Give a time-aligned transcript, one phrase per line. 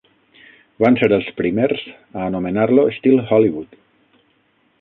[0.83, 3.81] Van ser els primers a anomenar-lo "Estil Hollywood".